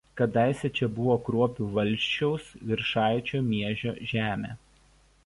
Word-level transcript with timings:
Kadaise 0.19 0.69
čia 0.77 0.87
buvo 0.99 1.17
Kruopių 1.27 1.67
valsčiaus 1.75 2.47
viršaičio 2.71 3.43
Miežio 3.51 3.95
žemė. 4.15 4.57